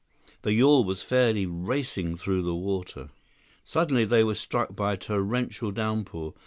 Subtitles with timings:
[0.41, 3.11] The yawl was fairly racing through the water.
[3.63, 6.33] Suddenly they were struck by a torrential downpour.